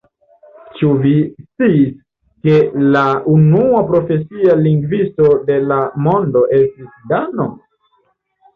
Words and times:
Ĉu 0.77 0.87
vi 1.01 1.11
sciis 1.41 1.91
ke 2.47 2.55
la 2.95 3.03
unua 3.35 3.83
profesia 3.93 4.57
lingvisto 4.65 5.31
de 5.53 5.61
la 5.69 5.79
mondo 6.09 6.45
estis 6.63 6.99
dano? 7.17 7.51